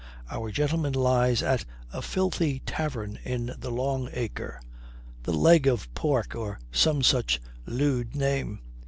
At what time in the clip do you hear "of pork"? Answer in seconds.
5.67-6.33